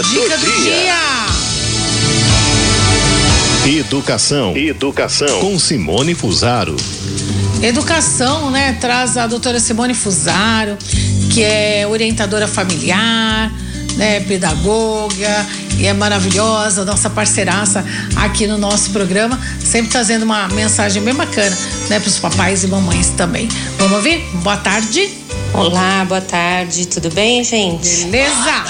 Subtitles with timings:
[0.00, 0.74] Dica, Dica do, do dia.
[3.64, 3.78] dia.
[3.78, 4.56] Educação.
[4.56, 5.40] Educação.
[5.40, 6.76] Com Simone Fusaro.
[7.62, 8.78] Educação, né?
[8.80, 10.78] Traz a doutora Simone Fusaro,
[11.30, 13.52] que é orientadora familiar,
[13.96, 14.20] né?
[14.20, 17.84] Pedagoga e é maravilhosa, nossa parceiraça
[18.16, 21.56] aqui no nosso programa, sempre trazendo uma mensagem bem bacana,
[21.90, 22.00] né?
[22.00, 23.46] Para os papais e mamães também.
[23.78, 24.24] Vamos ouvir?
[24.42, 25.10] Boa tarde.
[25.54, 28.06] Olá, boa tarde, tudo bem, gente?
[28.06, 28.64] Beleza?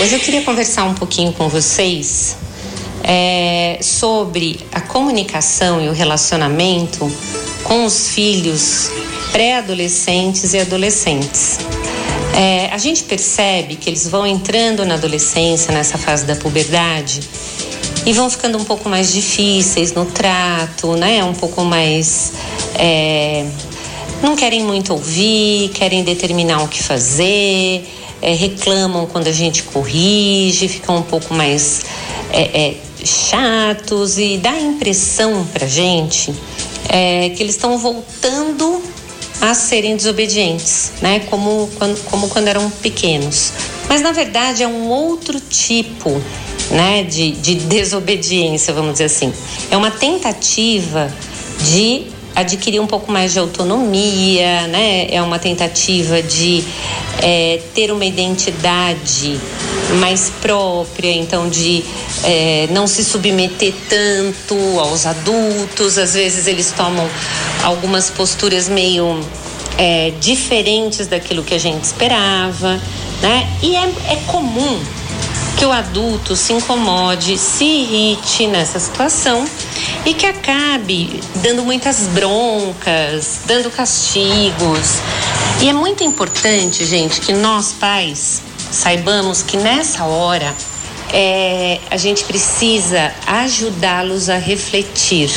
[0.00, 2.36] Hoje eu queria conversar um pouquinho com vocês
[3.02, 7.10] é, sobre a comunicação e o relacionamento
[7.64, 8.88] com os filhos
[9.32, 11.58] pré-adolescentes e adolescentes.
[12.36, 17.20] É, a gente percebe que eles vão entrando na adolescência, nessa fase da puberdade,
[18.06, 21.22] e vão ficando um pouco mais difíceis no trato, né?
[21.24, 22.32] Um pouco mais.
[22.76, 23.44] É,
[24.22, 27.88] não querem muito ouvir, querem determinar o que fazer,
[28.20, 31.82] é, reclamam quando a gente corrige, ficam um pouco mais
[32.32, 36.34] é, chatos e dá a impressão pra gente
[37.36, 38.82] que eles estão voltando
[39.40, 41.20] a serem desobedientes, né?
[41.30, 43.52] Como quando, como quando eram pequenos.
[43.88, 46.10] Mas na verdade é um outro tipo,
[46.70, 47.04] né?
[47.04, 49.32] De, de desobediência, vamos dizer assim.
[49.70, 51.12] É uma tentativa
[51.70, 52.06] de
[52.40, 55.08] adquirir um pouco mais de autonomia, né?
[55.10, 56.64] É uma tentativa de
[57.20, 59.38] é, ter uma identidade
[59.98, 61.84] mais própria, então de
[62.22, 65.98] é, não se submeter tanto aos adultos.
[65.98, 67.08] Às vezes eles tomam
[67.64, 69.18] algumas posturas meio
[69.76, 72.80] é, diferentes daquilo que a gente esperava,
[73.20, 73.48] né?
[73.62, 74.78] E é, é comum
[75.58, 79.44] que o adulto se incomode, se irrite nessa situação
[80.06, 85.00] e que acabe dando muitas broncas, dando castigos.
[85.60, 90.54] E é muito importante, gente, que nós pais saibamos que nessa hora
[91.12, 95.28] é, a gente precisa ajudá-los a refletir,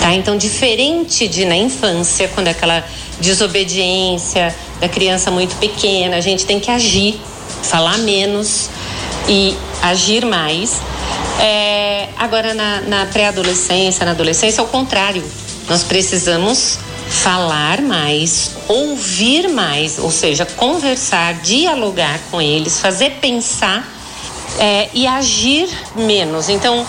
[0.00, 0.12] tá?
[0.12, 2.84] Então, diferente de na infância, quando é aquela
[3.18, 7.18] desobediência da criança muito pequena, a gente tem que agir,
[7.62, 8.68] falar menos
[9.28, 10.80] e agir mais.
[11.38, 15.22] É, agora, na, na pré-adolescência, na adolescência, é o contrário.
[15.68, 16.78] Nós precisamos
[17.08, 23.86] falar mais, ouvir mais, ou seja, conversar, dialogar com eles, fazer pensar
[24.58, 26.48] é, e agir menos.
[26.48, 26.86] Então,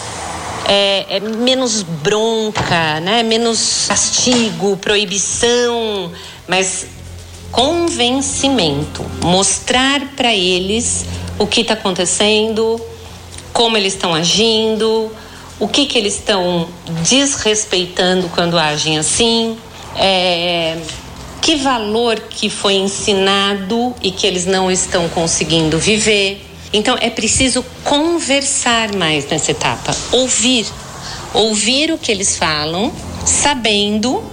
[0.65, 3.23] é, é, menos bronca, né?
[3.23, 6.11] menos castigo, proibição,
[6.47, 6.85] mas
[7.51, 9.03] convencimento.
[9.23, 11.05] Mostrar para eles
[11.39, 12.79] o que está acontecendo,
[13.53, 15.11] como eles estão agindo,
[15.59, 16.67] o que, que eles estão
[17.09, 19.57] desrespeitando quando agem assim,
[19.95, 20.77] é,
[21.41, 26.45] que valor que foi ensinado e que eles não estão conseguindo viver.
[26.71, 30.67] Então é preciso conversar mais nessa etapa, ouvir,
[31.33, 32.91] ouvir o que eles falam,
[33.25, 34.23] sabendo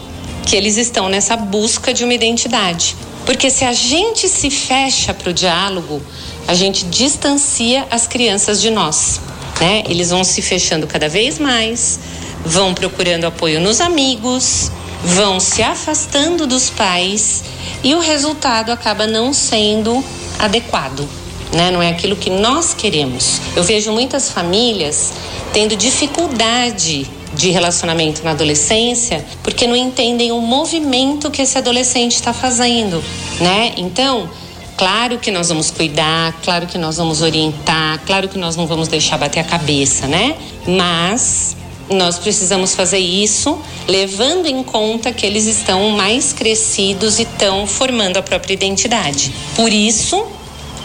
[0.44, 2.94] que eles estão nessa busca de uma identidade.
[3.24, 6.00] Porque se a gente se fecha para o diálogo,
[6.46, 9.20] a gente distancia as crianças de nós,
[9.60, 9.82] né?
[9.88, 11.98] Eles vão se fechando cada vez mais,
[12.44, 14.70] vão procurando apoio nos amigos,
[15.02, 17.42] vão se afastando dos pais
[17.82, 20.04] e o resultado acaba não sendo
[20.38, 21.08] adequado.
[21.52, 21.70] Né?
[21.70, 23.40] Não é aquilo que nós queremos.
[23.54, 25.12] Eu vejo muitas famílias
[25.52, 32.32] tendo dificuldade de relacionamento na adolescência porque não entendem o movimento que esse adolescente está
[32.32, 33.02] fazendo,
[33.40, 33.72] né?
[33.76, 34.28] Então,
[34.76, 38.88] claro que nós vamos cuidar, claro que nós vamos orientar, claro que nós não vamos
[38.88, 40.36] deixar bater a cabeça, né?
[40.66, 41.56] Mas
[41.90, 48.16] nós precisamos fazer isso levando em conta que eles estão mais crescidos e estão formando
[48.16, 49.32] a própria identidade.
[49.54, 50.26] Por isso,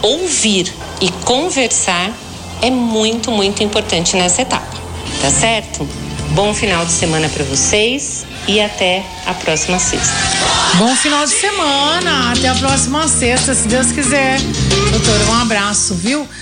[0.00, 2.12] ouvir e conversar
[2.60, 4.80] é muito, muito importante nessa etapa.
[5.20, 5.86] Tá certo?
[6.34, 10.14] Bom final de semana para vocês e até a próxima sexta.
[10.76, 14.40] Bom final de semana, até a próxima sexta, se Deus quiser.
[14.90, 16.26] Doutora, um abraço, viu?